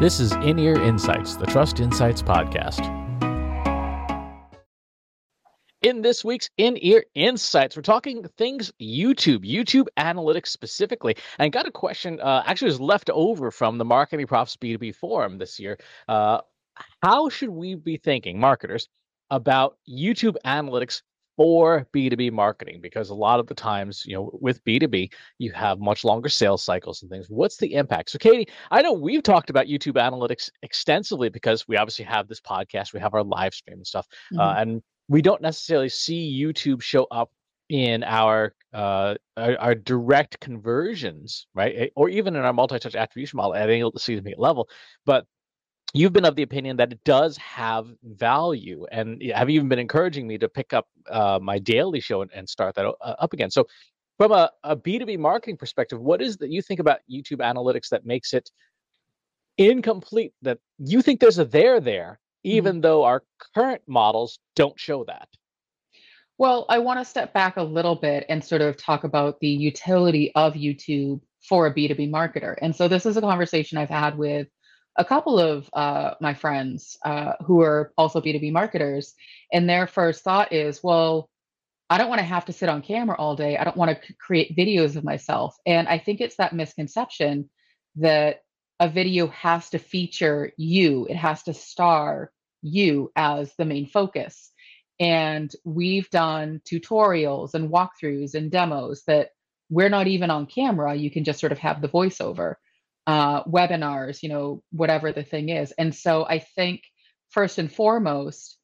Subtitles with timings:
[0.00, 2.82] This is In Ear Insights, the Trust Insights podcast.
[5.82, 11.14] In this week's In Ear Insights, we're talking things YouTube, YouTube analytics specifically.
[11.38, 15.38] And got a question, uh, actually, was left over from the Marketing Profs B2B forum
[15.38, 15.78] this year.
[16.08, 16.40] Uh,
[17.04, 18.88] how should we be thinking, marketers,
[19.30, 21.02] about YouTube analytics
[21.36, 25.80] for B2B marketing because a lot of the times, you know, with B2B, you have
[25.80, 27.26] much longer sales cycles and things.
[27.28, 28.10] What's the impact?
[28.10, 32.40] So, Katie, I know we've talked about YouTube analytics extensively because we obviously have this
[32.40, 34.40] podcast, we have our live stream and stuff, uh, mm-hmm.
[34.40, 37.30] uh, and we don't necessarily see YouTube show up
[37.68, 43.54] in our, uh, our, our direct conversions, right, or even in our multi-touch attribution model
[43.54, 44.68] at any excuse me level,
[45.04, 45.26] but
[45.94, 49.78] you've been of the opinion that it does have value and have you even been
[49.78, 53.32] encouraging me to pick up uh, my daily show and, and start that uh, up
[53.32, 53.66] again so
[54.18, 58.04] from a, a b2b marketing perspective what is that you think about youtube analytics that
[58.04, 58.50] makes it
[59.56, 62.56] incomplete that you think there's a there there mm-hmm.
[62.56, 62.82] even mm-hmm.
[62.82, 63.22] though our
[63.54, 65.28] current models don't show that
[66.38, 69.48] well i want to step back a little bit and sort of talk about the
[69.48, 74.18] utility of youtube for a b2b marketer and so this is a conversation i've had
[74.18, 74.48] with
[74.96, 79.14] a couple of uh, my friends uh, who are also B2B marketers,
[79.52, 81.28] and their first thought is, well,
[81.90, 83.56] I don't want to have to sit on camera all day.
[83.56, 85.56] I don't want to create videos of myself.
[85.66, 87.50] And I think it's that misconception
[87.96, 88.40] that
[88.80, 94.50] a video has to feature you, it has to star you as the main focus.
[94.98, 99.30] And we've done tutorials and walkthroughs and demos that
[99.70, 100.94] we're not even on camera.
[100.94, 102.54] You can just sort of have the voiceover
[103.06, 105.72] uh, webinars, you know, whatever the thing is.
[105.72, 106.82] And so I think
[107.30, 108.58] first and foremost,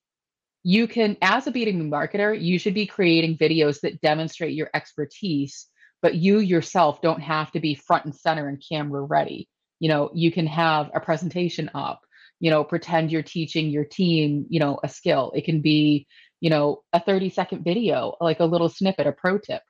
[0.63, 5.67] you can, as a B2B marketer, you should be creating videos that demonstrate your expertise,
[6.03, 9.49] but you yourself don't have to be front and center and camera ready.
[9.79, 12.01] You know, you can have a presentation up,
[12.41, 15.33] you know, pretend you're teaching your team, you know, a skill.
[15.35, 16.07] It can be,
[16.41, 19.63] you know, a 30 second video, like a little snippet, a pro tip.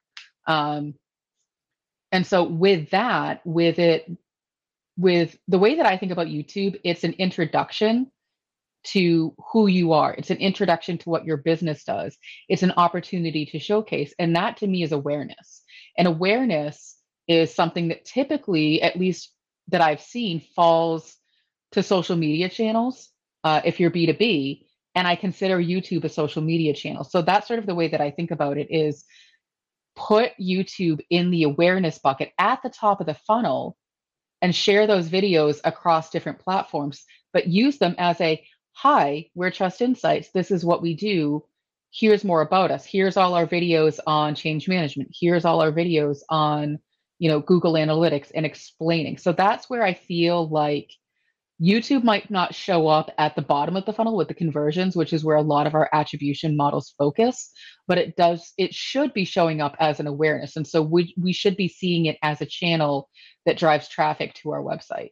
[0.46, 0.94] Um,
[2.10, 4.10] and so with that, with it
[5.00, 8.10] with the way that I think about YouTube, it's an introduction
[8.82, 10.14] to who you are.
[10.14, 12.16] It's an introduction to what your business does.
[12.48, 14.12] It's an opportunity to showcase.
[14.18, 15.62] And that to me is awareness.
[15.96, 16.96] And awareness
[17.26, 19.32] is something that typically, at least
[19.68, 21.16] that I've seen, falls
[21.72, 23.08] to social media channels
[23.42, 24.66] uh, if you're B2B.
[24.94, 27.04] And I consider YouTube a social media channel.
[27.04, 29.04] So that's sort of the way that I think about it is
[29.96, 33.76] put YouTube in the awareness bucket at the top of the funnel
[34.42, 38.42] and share those videos across different platforms, but use them as a
[38.72, 40.30] hi, we're Trust Insights.
[40.30, 41.44] This is what we do.
[41.92, 42.84] Here's more about us.
[42.84, 45.10] Here's all our videos on change management.
[45.12, 46.78] Here's all our videos on,
[47.18, 49.18] you know, Google Analytics and explaining.
[49.18, 50.90] So that's where I feel like
[51.60, 55.12] YouTube might not show up at the bottom of the funnel with the conversions, which
[55.12, 57.52] is where a lot of our attribution models focus,
[57.86, 60.56] but it does it should be showing up as an awareness.
[60.56, 63.10] And so we we should be seeing it as a channel
[63.44, 65.10] that drives traffic to our website.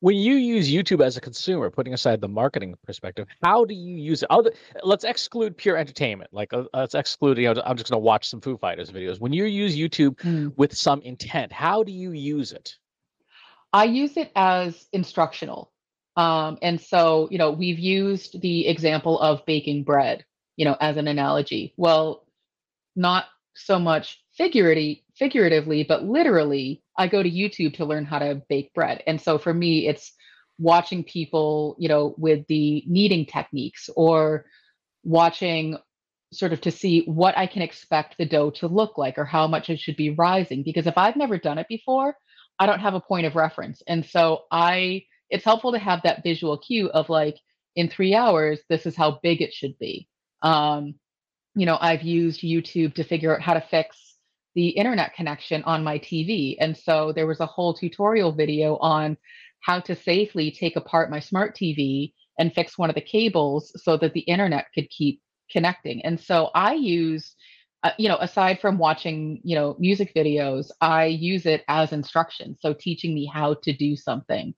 [0.00, 3.96] When you use YouTube as a consumer, putting aside the marketing perspective, how do you
[3.96, 4.30] use it?
[4.30, 4.52] Other,
[4.84, 6.30] let's exclude pure entertainment.
[6.32, 9.18] Like uh, let's exclude, you know, I'm just going to watch some Foo Fighters videos.
[9.20, 10.52] When you use YouTube mm.
[10.56, 12.76] with some intent, how do you use it?
[13.76, 15.70] I use it as instructional.
[16.16, 20.24] Um, and so, you know, we've used the example of baking bread,
[20.56, 21.74] you know, as an analogy.
[21.76, 22.24] Well,
[22.96, 28.40] not so much figuratively, figuratively, but literally, I go to YouTube to learn how to
[28.48, 29.02] bake bread.
[29.06, 30.10] And so for me, it's
[30.58, 34.46] watching people, you know, with the kneading techniques or
[35.04, 35.76] watching
[36.32, 39.46] sort of to see what I can expect the dough to look like or how
[39.46, 40.62] much it should be rising.
[40.62, 42.16] Because if I've never done it before,
[42.58, 43.82] I don't have a point of reference.
[43.86, 47.36] And so I it's helpful to have that visual cue of like
[47.74, 50.08] in 3 hours this is how big it should be.
[50.42, 50.94] Um
[51.54, 54.16] you know, I've used YouTube to figure out how to fix
[54.54, 56.56] the internet connection on my TV.
[56.60, 59.16] And so there was a whole tutorial video on
[59.60, 63.96] how to safely take apart my smart TV and fix one of the cables so
[63.96, 65.20] that the internet could keep
[65.50, 66.04] connecting.
[66.04, 67.34] And so I use
[67.82, 72.56] uh, you know, aside from watching, you know, music videos, I use it as instruction.
[72.60, 74.54] So teaching me how to do something.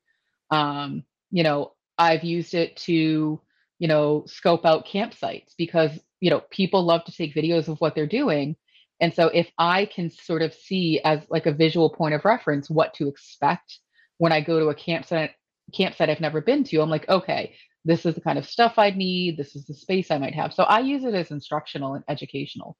[0.50, 3.40] Um, you know, I've used it to,
[3.78, 7.94] you know, scope out campsites because, you know, people love to take videos of what
[7.94, 8.56] they're doing.
[9.00, 12.70] And so if I can sort of see as like a visual point of reference
[12.70, 13.78] what to expect
[14.18, 15.32] when I go to a campsite
[15.74, 17.54] campsite I've never been to, I'm like, okay,
[17.84, 19.36] this is the kind of stuff I'd need.
[19.36, 20.54] This is the space I might have.
[20.54, 22.76] So I use it as instructional and educational.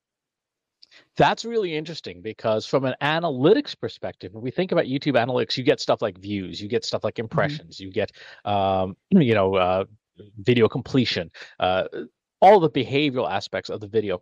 [1.17, 5.65] That's really interesting because from an analytics perspective, when we think about YouTube analytics, you
[5.65, 7.25] get stuff like views, you get stuff like mm-hmm.
[7.25, 7.87] impressions, mm-hmm.
[7.87, 8.13] you get
[8.45, 9.85] um, you know uh,
[10.39, 11.31] video completion,
[11.61, 11.85] uh,
[12.41, 14.21] all the behavioral aspects of the video.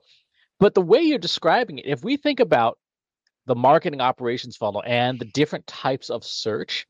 [0.59, 2.79] But the way you're describing it, if we think about
[3.47, 6.87] the marketing operations funnel and the different types of search,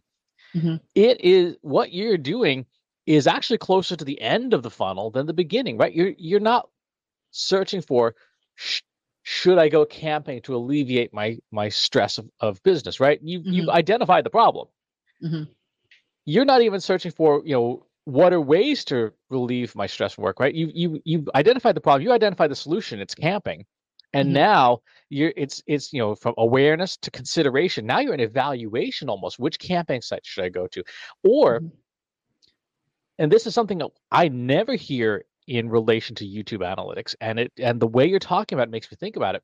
[0.54, 0.76] mm-hmm.
[0.94, 2.64] it is what you're doing
[3.06, 5.94] is actually closer to the end of the funnel than the beginning, right?
[5.94, 6.68] You're you're not
[7.30, 8.14] searching for
[8.54, 8.82] sh-
[9.28, 13.18] should I go camping to alleviate my my stress of, of business, right?
[13.20, 13.50] You mm-hmm.
[13.50, 14.68] you've identified the problem.
[15.22, 15.50] Mm-hmm.
[16.26, 20.22] You're not even searching for, you know, what are ways to relieve my stress from
[20.22, 20.54] work, right?
[20.54, 23.66] You you you identified the problem, you identified the solution, it's camping.
[24.12, 24.34] And mm-hmm.
[24.34, 27.84] now you're it's it's you know from awareness to consideration.
[27.84, 29.40] Now you're in evaluation almost.
[29.40, 30.84] Which camping site should I go to?
[31.24, 31.74] Or mm-hmm.
[33.18, 37.14] and this is something that I never hear in relation to YouTube analytics.
[37.20, 39.42] And it and the way you're talking about it makes me think about it.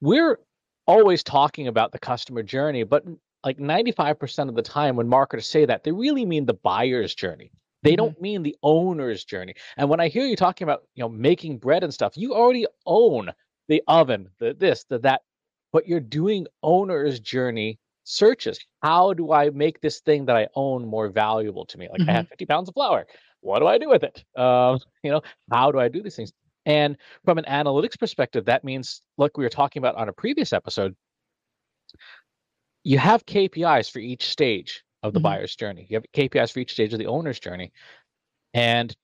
[0.00, 0.38] We're
[0.86, 3.04] always talking about the customer journey, but
[3.44, 7.50] like 95% of the time when marketers say that, they really mean the buyer's journey.
[7.82, 7.96] They mm-hmm.
[7.96, 9.54] don't mean the owner's journey.
[9.76, 12.66] And when I hear you talking about, you know, making bread and stuff, you already
[12.86, 13.30] own
[13.68, 15.22] the oven, the this, the that,
[15.72, 18.58] but you're doing owner's journey searches.
[18.82, 21.88] How do I make this thing that I own more valuable to me?
[21.90, 22.10] Like mm-hmm.
[22.10, 23.06] I have 50 pounds of flour.
[23.40, 24.24] What do I do with it?
[24.38, 26.32] Um, you know, how do I do these things?
[26.64, 30.52] And from an analytics perspective, that means, like we were talking about on a previous
[30.52, 30.96] episode,
[32.82, 35.24] you have KPIs for each stage of the mm-hmm.
[35.24, 35.86] buyer's journey.
[35.88, 37.72] You have KPIs for each stage of the owner's journey.
[38.52, 38.94] And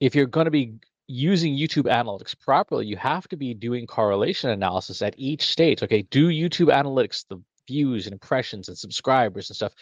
[0.00, 0.74] if you're going to be
[1.06, 5.82] using YouTube analytics properly, you have to be doing correlation analysis at each stage.
[5.82, 9.72] Okay, do YouTube analytics, the views and impressions and subscribers and stuff,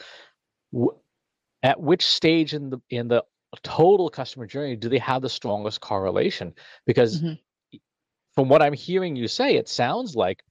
[1.62, 3.25] at which stage in the in the
[3.62, 6.55] total customer journey do they have the strongest correlation?
[6.87, 7.76] Because mm-hmm.
[8.35, 10.43] from what I'm hearing you say, it sounds like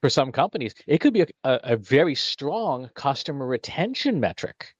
[0.00, 4.74] for some companies, it could be a, a, a very strong customer retention metric.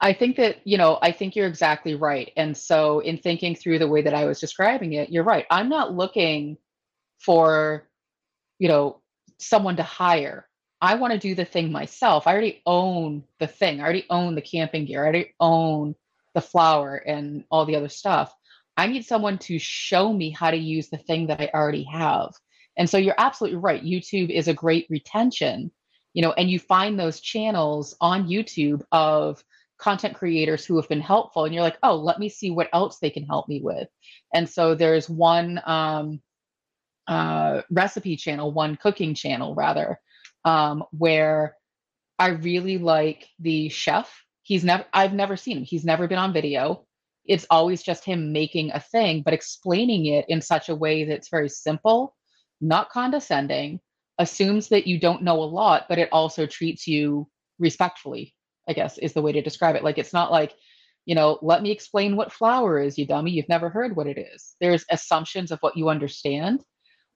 [0.00, 2.32] I think that, you know, I think you're exactly right.
[2.36, 5.46] And so, in thinking through the way that I was describing it, you're right.
[5.48, 6.56] I'm not looking
[7.20, 7.88] for,
[8.58, 9.00] you know,
[9.38, 10.48] someone to hire.
[10.82, 12.26] I want to do the thing myself.
[12.26, 13.80] I already own the thing.
[13.80, 15.02] I already own the camping gear.
[15.02, 15.94] I already own
[16.34, 18.34] the flour and all the other stuff.
[18.76, 22.32] I need someone to show me how to use the thing that I already have.
[22.76, 23.84] And so you're absolutely right.
[23.84, 25.70] YouTube is a great retention,
[26.14, 29.44] you know, and you find those channels on YouTube of
[29.78, 32.98] content creators who have been helpful and you're like, "Oh, let me see what else
[32.98, 33.88] they can help me with."
[34.34, 36.20] And so there's one um
[37.08, 40.00] uh recipe channel, one cooking channel rather,
[40.44, 41.56] um where
[42.18, 44.12] I really like the chef.
[44.42, 45.64] He's never I've never seen him.
[45.64, 46.86] He's never been on video.
[47.24, 51.28] It's always just him making a thing, but explaining it in such a way that's
[51.28, 52.16] very simple
[52.62, 53.80] not condescending,
[54.18, 57.28] assumes that you don't know a lot, but it also treats you
[57.58, 58.34] respectfully,
[58.68, 59.84] I guess is the way to describe it.
[59.84, 60.54] Like it's not like,
[61.04, 63.32] you know, let me explain what flour is, you dummy.
[63.32, 64.54] You've never heard what it is.
[64.60, 66.62] There's assumptions of what you understand,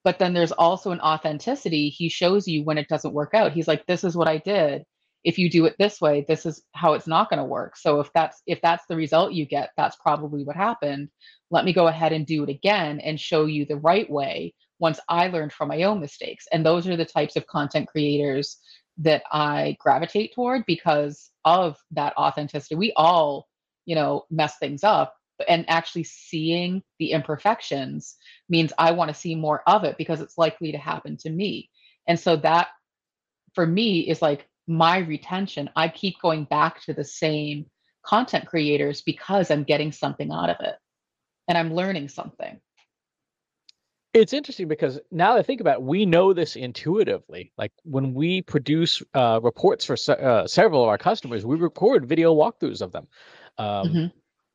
[0.07, 1.89] but then there's also an authenticity.
[1.89, 3.51] He shows you when it doesn't work out.
[3.51, 4.85] He's like, this is what I did.
[5.25, 7.77] If you do it this way, this is how it's not going to work.
[7.77, 11.09] So if that's if that's the result you get, that's probably what happened.
[11.51, 15.01] Let me go ahead and do it again and show you the right way once
[15.09, 16.47] I learned from my own mistakes.
[16.53, 18.59] And those are the types of content creators
[18.99, 22.77] that I gravitate toward because of that authenticity.
[22.77, 23.49] We all,
[23.87, 25.17] you know, mess things up.
[25.49, 28.17] And actually seeing the imperfections
[28.49, 31.71] means I want to see more of it because it's likely to happen to me.
[32.07, 32.69] And so that
[33.55, 35.71] for me is like my retention.
[35.77, 37.67] I keep going back to the same
[38.05, 40.77] content creators because I'm getting something out of it
[41.49, 42.61] and I'm learning something.
[44.15, 47.53] It's interesting because now that I think about it, we know this intuitively.
[47.59, 52.07] Like when we produce uh, reports for se- uh, several of our customers, we record
[52.07, 53.09] video walkthroughs of them.
[53.59, 54.07] Um, mm-hmm.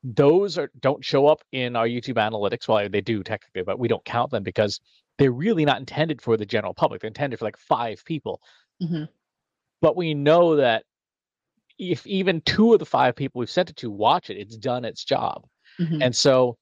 [0.04, 2.68] Those are don't show up in our YouTube analytics.
[2.68, 4.80] Well, they do technically, but we don't count them because
[5.18, 7.02] they're really not intended for the general public.
[7.02, 8.42] They're intended for like five people.
[8.82, 9.04] Mm-hmm.
[9.82, 10.86] But we know that
[11.78, 14.86] if even two of the five people we've sent it to watch it, it's done
[14.86, 15.46] its job.
[15.80, 16.02] Mm-hmm.
[16.02, 16.58] And so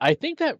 [0.00, 0.58] I think that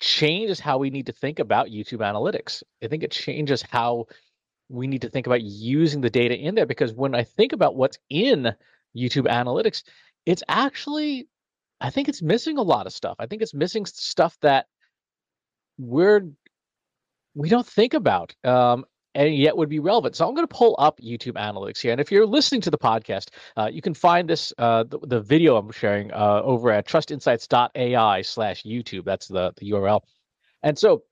[0.00, 2.62] changes how we need to think about YouTube analytics.
[2.82, 4.06] I think it changes how
[4.68, 7.76] we need to think about using the data in there because when I think about
[7.76, 8.54] what's in
[8.96, 9.82] YouTube analytics,
[10.26, 11.28] it's actually,
[11.80, 13.16] I think it's missing a lot of stuff.
[13.18, 14.66] I think it's missing stuff that
[15.78, 16.28] we're
[17.34, 18.34] we don't think about.
[18.44, 20.16] Um, and yet would be relevant.
[20.16, 21.92] So I'm going to pull up YouTube Analytics here.
[21.92, 25.20] And if you're listening to the podcast, uh, you can find this uh, the, the,
[25.20, 29.04] video I'm sharing uh, over at trustinsights.ai slash YouTube.
[29.04, 30.00] That's the, the URL.
[30.62, 31.02] And so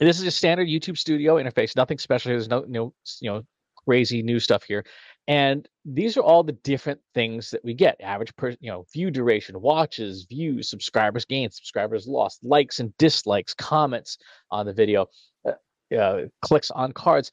[0.00, 2.30] this is a standard YouTube studio interface, nothing special.
[2.30, 3.42] There's no, no you know,
[3.86, 4.84] crazy new stuff here.
[5.28, 9.10] And these are all the different things that we get average per, you know, view
[9.10, 14.18] duration, watches, views, subscribers gained, subscribers lost, likes and dislikes, comments
[14.50, 15.06] on the video,
[15.46, 15.52] uh,
[15.96, 17.30] uh, clicks on cards.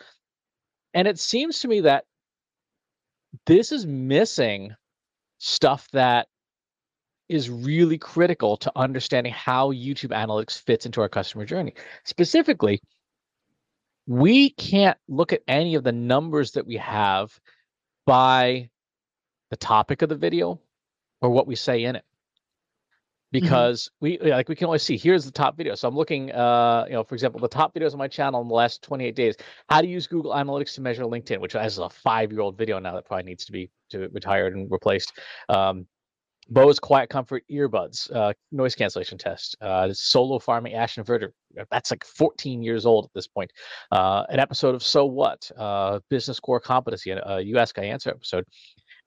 [0.93, 2.05] And it seems to me that
[3.45, 4.75] this is missing
[5.39, 6.27] stuff that
[7.29, 11.73] is really critical to understanding how YouTube analytics fits into our customer journey.
[12.05, 12.79] Specifically,
[14.07, 17.37] we can't look at any of the numbers that we have
[18.05, 18.69] by
[19.51, 20.59] the topic of the video
[21.21, 22.05] or what we say in it
[23.33, 23.43] mm-hmm.
[23.43, 24.23] because mm-hmm.
[24.23, 26.93] we like we can only see here's the top video so i'm looking uh you
[26.93, 29.35] know for example the top videos on my channel in the last 28 days
[29.69, 32.79] how to use google analytics to measure linkedin which has a five year old video
[32.79, 35.13] now that probably needs to be to retired and replaced
[35.49, 35.85] um
[36.49, 41.29] Bose Quiet Comfort earbuds, uh, noise cancellation test, uh, solo farming ash inverter.
[41.71, 43.51] That's like 14 years old at this point.
[43.91, 48.45] Uh, an episode of So What, uh, business core competency, a You Ask Answer episode.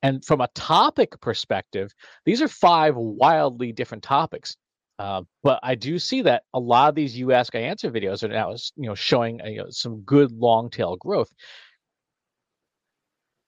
[0.02, 1.92] And from a topic perspective,
[2.24, 4.56] these are five wildly different topics.
[4.98, 8.22] Uh, but I do see that a lot of these You Ask I Answer videos
[8.22, 11.30] are now, you know, showing you know, some good long tail growth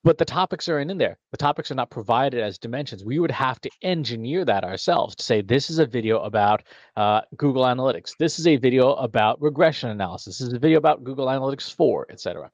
[0.04, 1.18] but the topics aren't in there.
[1.30, 3.04] The topics are not provided as dimensions.
[3.04, 6.64] We would have to engineer that ourselves to say this is a video about
[6.96, 8.16] uh, Google Analytics.
[8.18, 10.38] This is a video about regression analysis.
[10.38, 12.50] This is a video about Google Analytics 4, etc.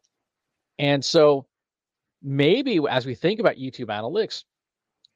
[0.79, 1.47] And so
[2.23, 4.45] maybe as we think about YouTube Analytics,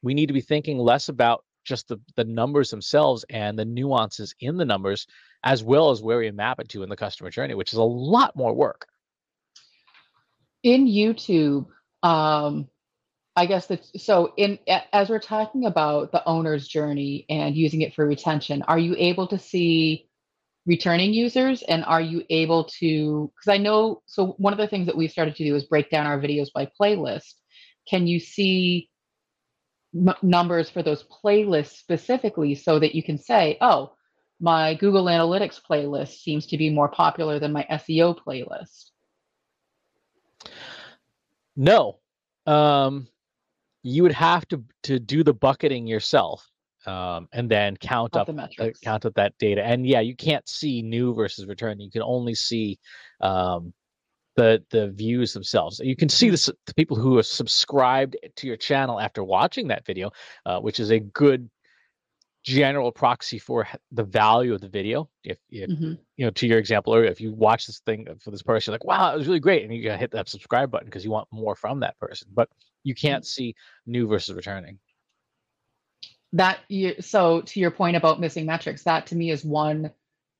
[0.01, 4.33] we need to be thinking less about just the, the numbers themselves and the nuances
[4.39, 5.07] in the numbers,
[5.43, 7.83] as well as where we map it to in the customer journey, which is a
[7.83, 8.87] lot more work.
[10.63, 11.67] In YouTube,
[12.03, 12.67] um,
[13.35, 14.59] I guess that so in
[14.91, 19.27] as we're talking about the owner's journey and using it for retention, are you able
[19.27, 20.07] to see
[20.65, 24.85] returning users and are you able to because I know so one of the things
[24.85, 27.33] that we've started to do is break down our videos by playlist.
[27.89, 28.89] Can you see
[29.95, 33.93] m- numbers for those playlists specifically so that you can say, "Oh,
[34.39, 38.91] my Google Analytics playlist seems to be more popular than my SEO playlist."
[41.55, 41.99] No.
[42.45, 43.07] Um,
[43.83, 46.49] you would have to to do the bucketing yourself,
[46.85, 49.63] um, and then count up the uh, count up that data.
[49.63, 51.79] And yeah, you can't see new versus return.
[51.79, 52.79] You can only see
[53.21, 53.73] um,
[54.35, 55.79] the the views themselves.
[55.83, 59.85] You can see the, the people who are subscribed to your channel after watching that
[59.85, 60.11] video,
[60.45, 61.49] uh, which is a good
[62.43, 65.09] general proxy for the value of the video.
[65.23, 65.93] If, if mm-hmm.
[66.17, 68.83] you know, to your example earlier, if you watch this thing for this person, like,
[68.83, 71.27] wow, it was really great, and you gotta hit that subscribe button because you want
[71.31, 72.49] more from that person, but
[72.83, 73.07] you mm-hmm.
[73.07, 74.79] can't see new versus returning.
[76.33, 79.91] That you so to your point about missing metrics, that to me is one,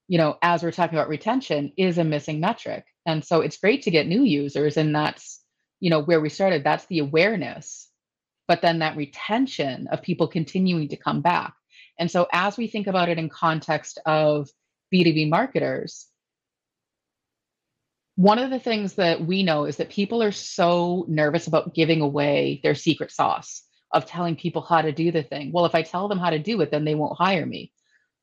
[0.08, 2.86] you know, as we're talking about retention, is a missing metric.
[3.06, 5.42] And so it's great to get new users, and that's
[5.80, 6.64] you know where we started.
[6.64, 7.90] That's the awareness.
[8.46, 11.54] But then that retention of people continuing to come back
[12.00, 14.50] and so, as we think about it in context of
[14.94, 16.08] B2B marketers,
[18.16, 22.02] one of the things that we know is that people are so nervous about giving
[22.02, 25.52] away their secret sauce of telling people how to do the thing.
[25.52, 27.72] Well, if I tell them how to do it, then they won't hire me.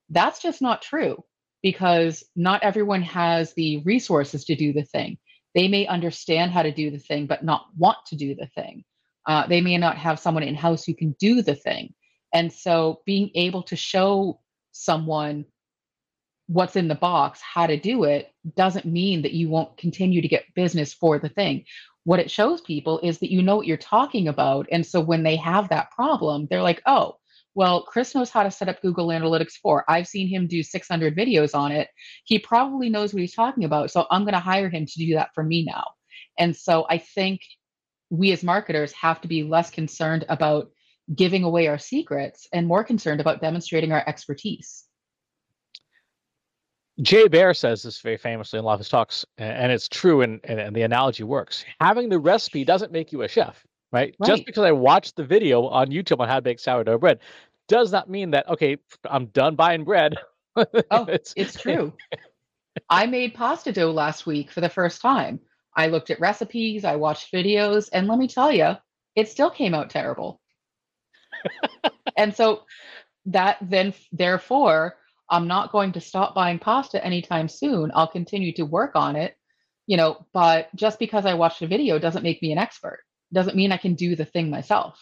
[0.09, 1.23] That's just not true
[1.62, 5.19] because not everyone has the resources to do the thing.
[5.55, 8.85] They may understand how to do the thing, but not want to do the thing.
[9.27, 11.95] Uh, they may not have someone in house who can do the thing.
[12.32, 14.40] And so being able to show
[14.72, 15.44] someone
[16.46, 20.28] what's in the box, how to do it, doesn't mean that you won't continue to
[20.28, 21.64] get business for the thing.
[22.04, 24.66] What it shows people is that you know what you're talking about.
[24.72, 27.16] And so when they have that problem, they're like, oh,
[27.54, 29.84] well, Chris knows how to set up Google Analytics 4.
[29.88, 31.88] I've seen him do 600 videos on it.
[32.25, 33.90] He probably knows what he's talking about.
[33.90, 35.84] So I'm going to hire him to do that for me now.
[36.38, 37.40] And so I think
[38.08, 40.70] we as marketers have to be less concerned about
[41.14, 44.85] giving away our secrets and more concerned about demonstrating our expertise.
[47.02, 50.21] Jay Baer says this very famously in a lot of his talks, and it's true,
[50.21, 51.64] and, and, and the analogy works.
[51.81, 54.14] Having the recipe doesn't make you a chef, right?
[54.19, 54.29] right?
[54.29, 57.21] Just because I watched the video on YouTube on how to make sourdough bread
[57.69, 60.17] does not mean that, okay, I'm done buying bread.
[60.57, 61.95] oh, it's, it's true.
[62.88, 65.40] I made pasta dough last week for the first time.
[65.75, 68.76] I looked at recipes, I watched videos, and let me tell you,
[69.14, 70.39] it still came out terrible
[72.16, 72.62] and so
[73.26, 74.97] that then therefore
[75.30, 77.90] i'm not going to stop buying pasta anytime soon.
[77.94, 79.37] I'll continue to work on it
[79.87, 83.02] you know but just because i watched a video doesn't make me an expert.
[83.32, 84.99] Doesn't mean i can do the thing myself.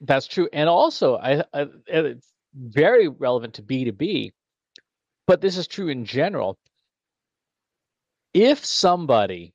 [0.00, 0.48] That's true.
[0.52, 4.32] And also i, I it's very relevant to b2b
[5.28, 6.58] but this is true in general.
[8.32, 9.52] If somebody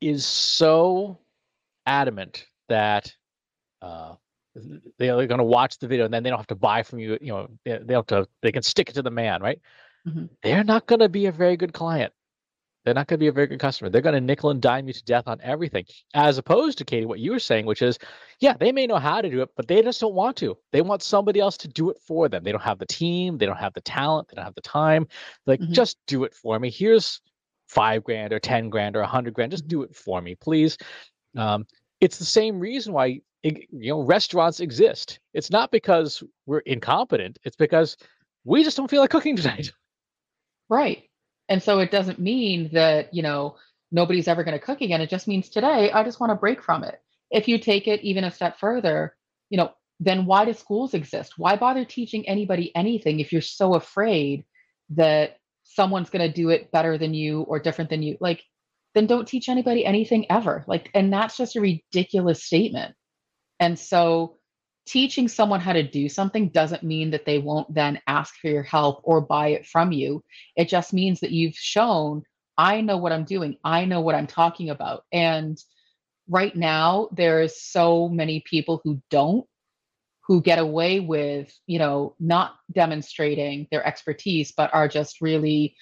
[0.00, 1.18] is so
[1.86, 3.12] adamant that
[3.82, 4.14] uh,
[4.98, 7.18] they're going to watch the video and then they don't have to buy from you,
[7.20, 9.60] you know, they, they have to, they can stick it to the man, right?
[10.06, 10.26] Mm-hmm.
[10.42, 12.12] They're not going to be a very good client.
[12.84, 13.90] They're not going to be a very good customer.
[13.90, 15.84] They're going to nickel and dime you to death on everything.
[16.14, 17.98] As opposed to Katie, what you were saying, which is,
[18.40, 20.56] yeah, they may know how to do it, but they just don't want to.
[20.72, 22.44] They want somebody else to do it for them.
[22.44, 25.06] They don't have the team, they don't have the talent, they don't have the time.
[25.44, 25.72] Like, mm-hmm.
[25.72, 26.70] just do it for me.
[26.70, 27.20] Here's
[27.68, 29.50] five grand or ten grand or a hundred grand.
[29.52, 30.78] Just do it for me, please.
[31.36, 31.66] Um,
[32.00, 35.20] it's the same reason why you know restaurants exist.
[35.34, 37.38] It's not because we're incompetent.
[37.44, 37.96] It's because
[38.44, 39.72] we just don't feel like cooking tonight.
[40.68, 41.04] Right.
[41.48, 43.56] And so it doesn't mean that, you know,
[43.90, 45.00] nobody's ever going to cook again.
[45.00, 47.00] It just means today, I just want to break from it.
[47.30, 49.16] If you take it even a step further,
[49.50, 51.34] you know, then why do schools exist?
[51.38, 54.44] Why bother teaching anybody anything if you're so afraid
[54.90, 58.16] that someone's going to do it better than you or different than you?
[58.20, 58.42] Like,
[58.94, 60.64] then don't teach anybody anything ever.
[60.66, 62.94] Like, and that's just a ridiculous statement.
[63.60, 64.36] And so
[64.86, 68.62] teaching someone how to do something doesn't mean that they won't then ask for your
[68.62, 70.24] help or buy it from you.
[70.56, 72.22] It just means that you've shown,
[72.56, 75.04] I know what I'm doing, I know what I'm talking about.
[75.12, 75.58] And
[76.28, 79.46] right now, there's so many people who don't
[80.28, 85.74] who get away with you know not demonstrating their expertise but are just really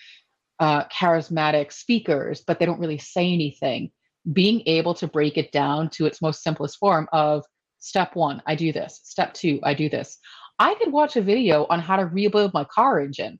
[0.60, 3.90] uh, charismatic speakers but they don't really say anything
[4.32, 7.44] being able to break it down to its most simplest form of
[7.78, 9.00] Step one, I do this.
[9.04, 10.18] Step two, I do this.
[10.58, 13.38] I could watch a video on how to rebuild my car engine.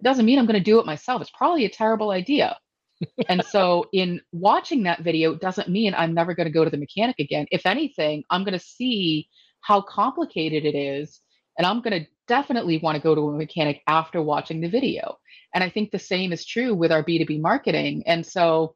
[0.00, 1.22] It doesn't mean I'm going to do it myself.
[1.22, 2.58] It's probably a terrible idea.
[3.28, 6.76] and so, in watching that video, doesn't mean I'm never going to go to the
[6.76, 7.46] mechanic again.
[7.50, 9.28] If anything, I'm going to see
[9.60, 11.20] how complicated it is.
[11.58, 15.18] And I'm going to definitely want to go to a mechanic after watching the video.
[15.54, 18.02] And I think the same is true with our B2B marketing.
[18.06, 18.74] And so,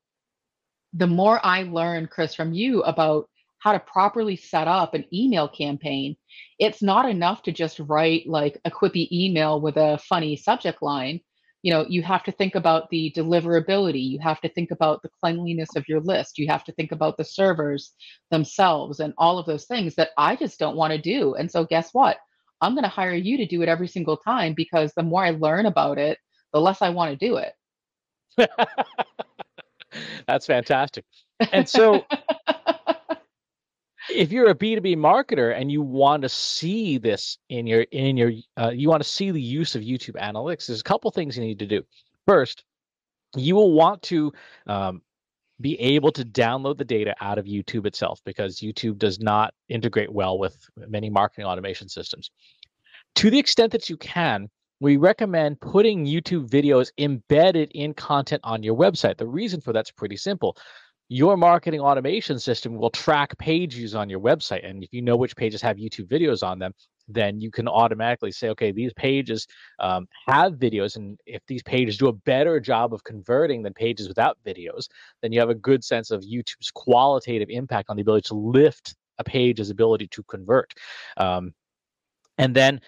[0.93, 3.29] the more I learn, Chris, from you about
[3.61, 6.17] how to properly set up an email campaign.
[6.59, 11.21] It's not enough to just write like a quippy email with a funny subject line.
[11.63, 14.03] You know, you have to think about the deliverability.
[14.03, 16.39] You have to think about the cleanliness of your list.
[16.39, 17.93] You have to think about the servers
[18.31, 21.35] themselves and all of those things that I just don't want to do.
[21.35, 22.17] And so, guess what?
[22.63, 25.31] I'm going to hire you to do it every single time because the more I
[25.31, 26.19] learn about it,
[26.53, 28.49] the less I want to do it.
[30.27, 31.05] That's fantastic.
[31.53, 32.05] And so
[34.11, 38.33] if you're a b2b marketer and you want to see this in your in your
[38.61, 41.45] uh, you want to see the use of youtube analytics there's a couple things you
[41.45, 41.83] need to do.
[42.27, 42.65] First
[43.37, 44.33] you will want to
[44.67, 45.03] um,
[45.61, 50.13] be able to download the data out of youtube itself because youtube does not integrate
[50.13, 52.31] well with many marketing automation systems.
[53.17, 54.49] To the extent that you can
[54.81, 59.19] we recommend putting youtube videos embedded in content on your website.
[59.19, 60.57] The reason for that's pretty simple
[61.13, 64.65] your marketing automation system will track page views on your website.
[64.65, 66.73] And if you know which pages have YouTube videos on them,
[67.09, 69.49] then you can automatically say, okay, these pages
[69.81, 70.95] um, have videos.
[70.95, 74.87] And if these pages do a better job of converting than pages without videos,
[75.21, 78.95] then you have a good sense of YouTube's qualitative impact on the ability to lift
[79.19, 80.73] a page's ability to convert.
[81.17, 81.55] Um,
[82.39, 82.81] and then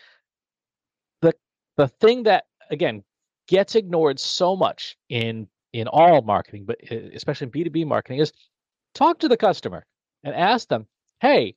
[1.23, 1.35] the
[1.77, 3.03] the thing that again
[3.49, 8.33] gets ignored so much in in all marketing, but especially in B2B marketing, is
[8.95, 9.85] talk to the customer
[10.23, 10.87] and ask them,
[11.21, 11.55] hey,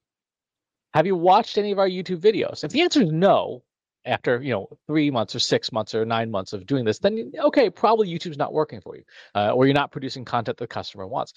[0.93, 2.63] have you watched any of our YouTube videos?
[2.63, 3.63] If the answer is no,
[4.05, 7.31] after you know three months or six months or nine months of doing this, then
[7.37, 11.05] okay, probably YouTube's not working for you, uh, or you're not producing content the customer
[11.05, 11.33] wants.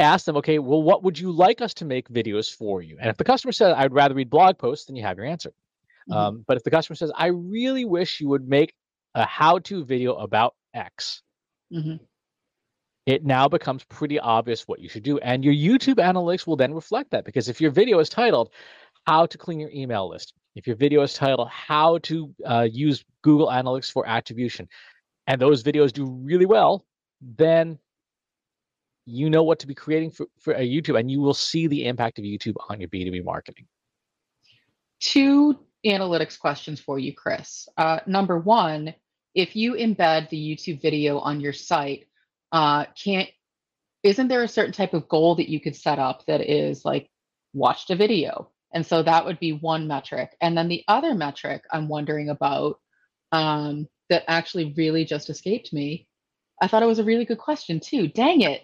[0.00, 2.98] Ask them, okay, well, what would you like us to make videos for you?
[3.00, 5.50] And if the customer says, I'd rather read blog posts, then you have your answer.
[6.08, 6.12] Mm-hmm.
[6.12, 8.74] Um, but if the customer says, I really wish you would make
[9.16, 11.22] a how-to video about X,
[11.72, 11.96] mm-hmm
[13.08, 15.16] it now becomes pretty obvious what you should do.
[15.20, 18.50] And your YouTube analytics will then reflect that because if your video is titled,
[19.06, 23.02] How to Clean Your Email List, if your video is titled, How to uh, Use
[23.22, 24.68] Google Analytics for Attribution,
[25.26, 26.84] and those videos do really well,
[27.22, 27.78] then
[29.06, 31.86] you know what to be creating for, for a YouTube and you will see the
[31.86, 33.64] impact of YouTube on your B2B marketing.
[35.00, 37.68] Two analytics questions for you, Chris.
[37.78, 38.94] Uh, number one,
[39.34, 42.07] if you embed the YouTube video on your site,
[42.52, 43.28] uh, can't
[44.02, 47.10] isn't there a certain type of goal that you could set up that is like
[47.52, 48.50] watched a video?
[48.72, 50.36] And so that would be one metric.
[50.40, 52.78] And then the other metric i'm wondering about
[53.32, 56.06] um, that actually really just escaped me
[56.62, 58.08] i thought it was a really good question too.
[58.08, 58.62] Dang it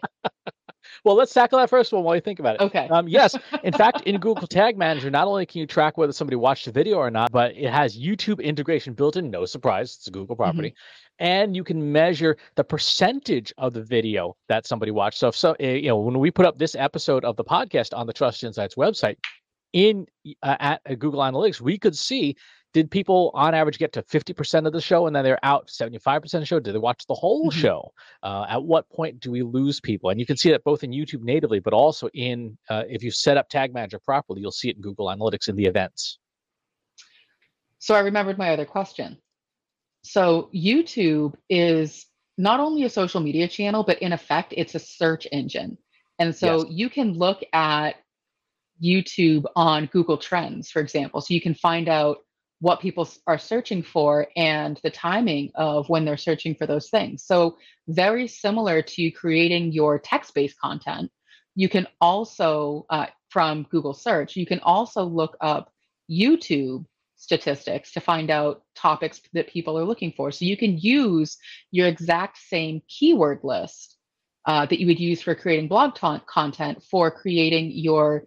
[1.03, 2.61] well, let's tackle that first one while you think about it.
[2.61, 2.89] Okay.
[2.89, 6.37] Um, yes, in fact, in Google Tag Manager, not only can you track whether somebody
[6.37, 9.31] watched the video or not, but it has YouTube integration built in.
[9.31, 10.43] No surprise, it's a Google mm-hmm.
[10.43, 10.71] property.
[10.71, 11.25] Mm-hmm.
[11.25, 15.19] And you can measure the percentage of the video that somebody watched.
[15.19, 17.97] So, if so, eh, you know, when we put up this episode of the podcast
[17.97, 19.17] on the Trust Insights website,
[19.73, 20.07] in
[20.43, 22.37] uh, at Google Analytics, we could see
[22.75, 26.17] did people on average get to 50% of the show and then they're out 75%
[26.17, 26.59] of the show?
[26.59, 27.59] Did they watch the whole mm-hmm.
[27.59, 27.93] show?
[28.23, 30.11] Uh, at what point do we lose people?
[30.11, 33.13] And you can see that both in YouTube natively, but also in, uh, if you
[33.13, 36.19] set up Tag Manager properly, you'll see it in Google Analytics in the events.
[37.79, 39.19] So I remembered my other question.
[40.03, 42.07] So YouTube is
[42.37, 45.79] not only a social media channel, but in effect, it's a search engine.
[46.19, 46.67] And so yes.
[46.71, 47.95] you can look at
[48.83, 51.21] YouTube on Google Trends, for example.
[51.21, 52.24] So you can find out
[52.65, 57.23] what people are searching for and the timing of when they're searching for those things.
[57.23, 61.11] So, very similar to creating your text based content,
[61.55, 65.71] you can also, uh, from Google search, you can also look up
[66.11, 70.33] YouTube statistics to find out topics that people are looking for.
[70.33, 71.37] So, you can use
[71.71, 73.99] your exact same keyword list
[74.47, 75.97] uh, that you would use for creating blog
[76.27, 78.25] content for creating your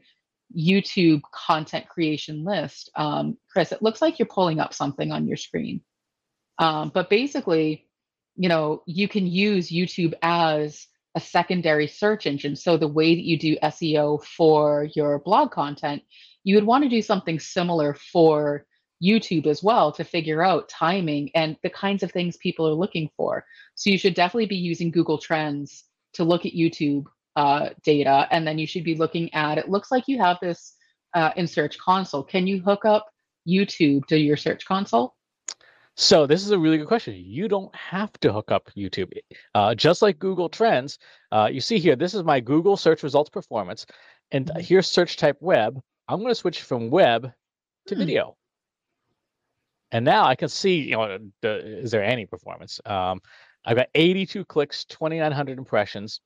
[0.56, 2.90] YouTube content creation list.
[2.96, 5.82] Um, Chris, it looks like you're pulling up something on your screen.
[6.60, 7.88] Um, but basically,
[8.36, 12.56] you know, you can use YouTube as a secondary search engine.
[12.56, 16.04] So the way that you do SEO for your blog content,
[16.44, 18.66] you would want to do something similar for
[19.04, 23.10] YouTube as well to figure out timing and the kinds of things people are looking
[23.18, 23.46] for.
[23.76, 25.84] So you should definitely be using Google Trends
[26.14, 27.06] to look at YouTube
[27.38, 29.60] uh, data, and then you should be looking at.
[29.60, 30.74] It looks like you have this
[31.14, 32.24] uh, in Search Console.
[32.24, 33.06] Can you hook up
[33.48, 35.14] YouTube to your Search Console?
[35.96, 37.16] So this is a really good question.
[37.16, 39.12] You don't have to hook up YouTube.
[39.54, 40.98] Uh, just like Google Trends,
[41.32, 43.86] uh, you see here, this is my Google search results performance.
[44.32, 44.60] And mm-hmm.
[44.60, 45.80] here's search type web.
[46.08, 47.32] I'm going to switch from web
[47.88, 48.00] to hmm.
[48.00, 48.36] video.
[49.92, 52.80] And now I can see, you know, the, is there any performance?
[52.86, 53.22] Um,
[53.66, 56.22] I've got 82 clicks, 2,900 impressions.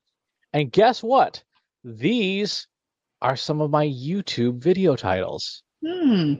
[0.53, 1.43] And guess what?
[1.83, 2.67] These
[3.21, 5.63] are some of my YouTube video titles.
[5.85, 6.35] Hmm.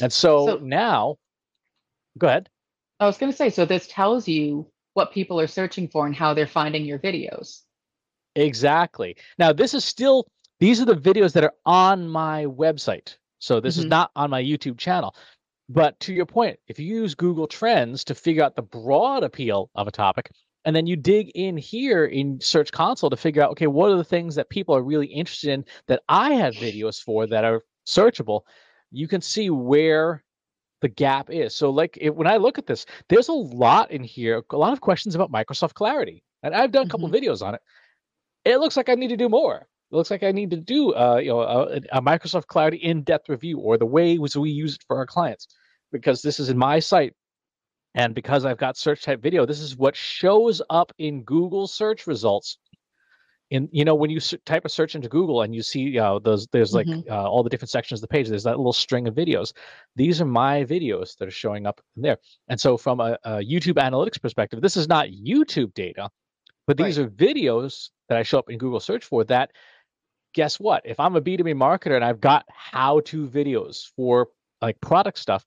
[0.00, 1.16] And so, so now,
[2.18, 2.48] go ahead.
[3.00, 6.14] I was going to say, so this tells you what people are searching for and
[6.14, 7.62] how they're finding your videos.
[8.36, 9.16] Exactly.
[9.38, 10.26] Now, this is still,
[10.58, 13.16] these are the videos that are on my website.
[13.38, 13.84] So this mm-hmm.
[13.84, 15.14] is not on my YouTube channel.
[15.68, 19.70] But to your point, if you use Google Trends to figure out the broad appeal
[19.74, 20.30] of a topic,
[20.64, 23.96] and then you dig in here in search console to figure out okay what are
[23.96, 27.62] the things that people are really interested in that i have videos for that are
[27.86, 28.42] searchable?
[28.90, 30.22] You can see where
[30.80, 31.54] the gap is.
[31.54, 34.72] So like it, when i look at this there's a lot in here a lot
[34.72, 36.22] of questions about microsoft clarity.
[36.42, 37.16] And i've done a couple mm-hmm.
[37.16, 37.60] videos on it.
[38.44, 39.66] It looks like i need to do more.
[39.90, 43.28] It looks like i need to do uh, you know a, a microsoft clarity in-depth
[43.28, 45.48] review or the way we use it for our clients.
[45.92, 47.14] Because this is in my site
[47.94, 52.06] and because I've got search type video, this is what shows up in Google search
[52.06, 52.58] results.
[53.50, 56.18] In you know when you type a search into Google and you see you know
[56.18, 57.12] those there's like mm-hmm.
[57.12, 58.28] uh, all the different sections of the page.
[58.28, 59.52] There's that little string of videos.
[59.96, 62.16] These are my videos that are showing up in there.
[62.48, 66.08] And so from a, a YouTube analytics perspective, this is not YouTube data,
[66.66, 67.06] but these right.
[67.06, 69.50] are videos that I show up in Google search for that
[70.34, 70.82] guess what?
[70.84, 74.28] If I'm a B2B marketer and I've got how to videos for
[74.60, 75.46] like product stuff,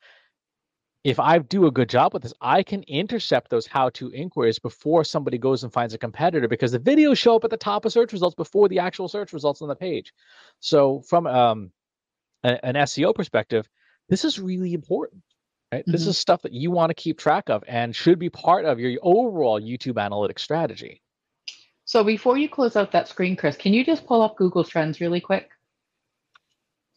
[1.07, 4.59] if I do a good job with this, I can intercept those how to inquiries
[4.59, 7.85] before somebody goes and finds a competitor because the videos show up at the top
[7.85, 10.13] of search results before the actual search results on the page.
[10.59, 11.71] So, from um,
[12.43, 13.69] a, an SEO perspective,
[14.09, 15.23] this is really important.
[15.71, 15.83] Right?
[15.83, 15.93] Mm-hmm.
[15.93, 18.77] This is stuff that you want to keep track of and should be part of
[18.77, 21.01] your overall YouTube analytics strategy.
[21.85, 24.99] So, before you close out that screen, Chris, can you just pull up Google Trends
[24.99, 25.47] really quick?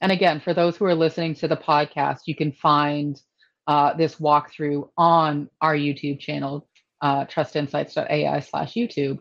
[0.00, 3.16] And again, for those who are listening to the podcast, you can find
[3.70, 6.68] uh, this walkthrough on our YouTube channel,
[7.00, 9.20] uh, trustinsights.ai slash YouTube.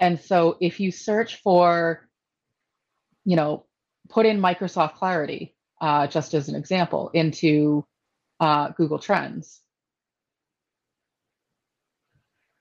[0.00, 2.08] And so if you search for,
[3.26, 3.66] you know,
[4.08, 7.84] put in Microsoft Clarity, uh, just as an example, into
[8.40, 9.60] uh, Google Trends.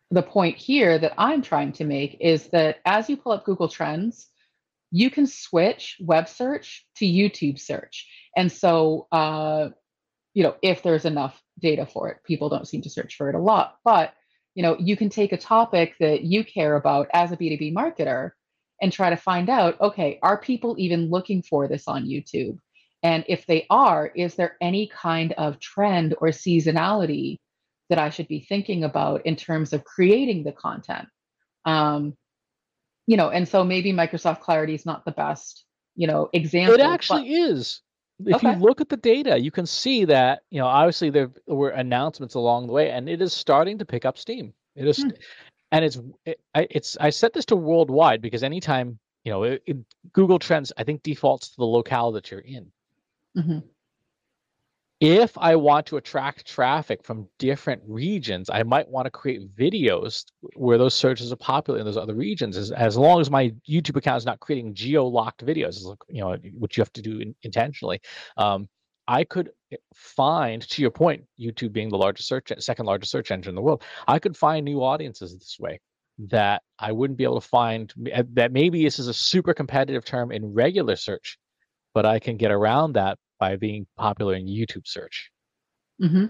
[0.09, 3.69] The point here that I'm trying to make is that as you pull up Google
[3.69, 4.27] Trends,
[4.91, 8.05] you can switch web search to YouTube search.
[8.35, 9.69] And so uh,
[10.33, 12.17] you know, if there's enough data for it.
[12.25, 14.13] People don't seem to search for it a lot, but
[14.55, 18.31] you know, you can take a topic that you care about as a B2B marketer
[18.81, 22.57] and try to find out, okay, are people even looking for this on YouTube?
[23.03, 27.39] And if they are, is there any kind of trend or seasonality
[27.89, 31.07] that I should be thinking about in terms of creating the content?
[31.65, 32.15] Um,
[33.07, 35.63] you know, and so maybe Microsoft Clarity is not the best,
[35.95, 36.75] you know, example.
[36.75, 37.51] It actually but...
[37.51, 37.81] is.
[38.25, 38.53] If okay.
[38.53, 42.35] you look at the data, you can see that, you know, obviously there were announcements
[42.35, 44.53] along the way and it is starting to pick up steam.
[44.75, 45.09] It is, hmm.
[45.71, 49.77] and it's, it, it's, I set this to worldwide because anytime, you know, it, it,
[50.13, 52.71] Google Trends, I think defaults to the locale that you're in.
[53.37, 53.59] Mm-hmm
[55.01, 60.25] if I want to attract traffic from different regions, I might want to create videos
[60.55, 62.55] where those searches are popular in those other regions.
[62.55, 66.77] As, as long as my YouTube account is not creating geo-locked videos, you know, which
[66.77, 67.99] you have to do in, intentionally,
[68.37, 68.69] um,
[69.07, 69.49] I could
[69.95, 73.61] find, to your point, YouTube being the largest search, second largest search engine in the
[73.61, 75.79] world, I could find new audiences this way
[76.29, 77.91] that I wouldn't be able to find.
[78.33, 81.39] That maybe this is a super competitive term in regular search,
[81.95, 85.31] but I can get around that by being popular in YouTube search.
[86.01, 86.27] Mm-hmm.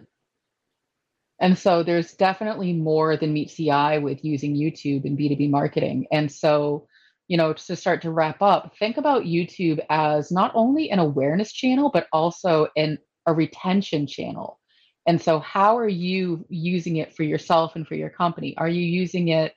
[1.41, 6.07] And so there's definitely more than meets the eye with using YouTube in B2B marketing.
[6.11, 6.87] And so,
[7.27, 11.51] you know, to start to wrap up, think about YouTube as not only an awareness
[11.51, 14.59] channel, but also an, a retention channel.
[15.07, 18.55] And so, how are you using it for yourself and for your company?
[18.57, 19.53] Are you using it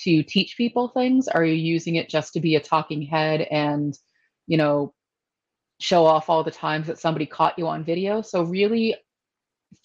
[0.00, 1.28] to teach people things?
[1.28, 3.96] Are you using it just to be a talking head and,
[4.48, 4.92] you know,
[5.80, 8.20] show off all the times that somebody caught you on video.
[8.22, 8.96] So really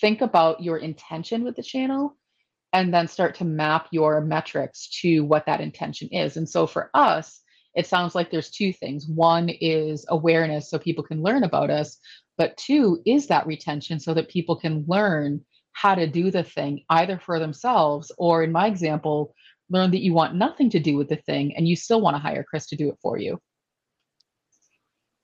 [0.02, 2.18] think about your intention with the channel
[2.72, 6.38] and then start to map your metrics to what that intention is.
[6.38, 7.42] And so for us,
[7.76, 9.08] it sounds like there's two things.
[9.08, 11.98] One is awareness so people can learn about us,
[12.38, 15.42] but two is that retention so that people can learn
[15.74, 19.34] how to do the thing either for themselves or in my example,
[19.70, 22.22] learn that you want nothing to do with the thing and you still want to
[22.22, 23.40] hire Chris to do it for you.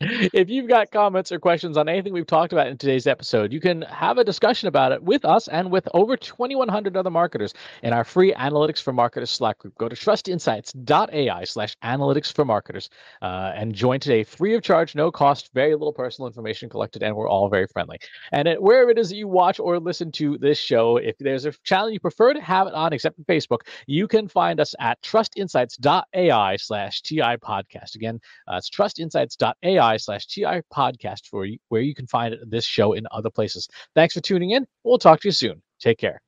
[0.00, 3.60] if you've got comments or questions on anything we've talked about in today's episode, you
[3.60, 7.54] can have a discussion about it with us and with over 2,100 other marketers
[7.84, 9.78] in our free Analytics for Marketers Slack group.
[9.78, 12.90] Go to trustinsights.ai slash analytics for marketers
[13.22, 17.14] uh, and join today free of charge, no cost, very little personal information collected, and
[17.14, 17.98] we're all very friendly.
[18.32, 21.44] And it, wherever it is that you watch or listen to this show, if there's
[21.44, 24.74] a channel you prefer to have it on, except for Facebook, you can find us
[24.80, 27.94] at trustinsights.ai slash TI podcast.
[27.94, 32.92] Again, uh, it's trustinsights.ai slash TI podcast for you, where you can find this show
[32.92, 33.68] in other places.
[33.94, 34.66] Thanks for tuning in.
[34.82, 35.62] We'll talk to you soon.
[35.80, 36.20] Take care.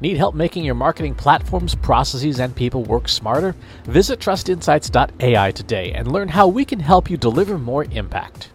[0.00, 3.54] Need help making your marketing platforms, processes, and people work smarter?
[3.84, 8.51] Visit trustinsights.ai today and learn how we can help you deliver more impact.